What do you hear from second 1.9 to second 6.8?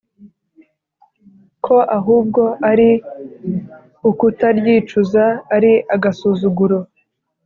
ahubwo ari ukutaryicuza”ari agasuzuguro